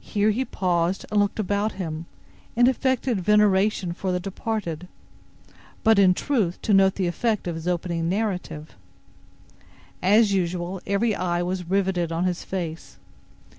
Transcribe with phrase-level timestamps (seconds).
[0.00, 2.06] Here he paused, and looked about him,
[2.56, 4.88] in affected veneration for the departed,
[5.84, 8.74] but, in truth, to note the effect of his opening narrative.
[10.02, 12.96] As usual, every eye was riveted on his face.